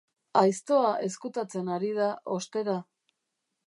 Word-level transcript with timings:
Aiztoa 0.39 0.93
ezkutatzen 1.09 1.71
ari 1.77 1.95
da, 2.01 2.11
ostera. 2.41 2.79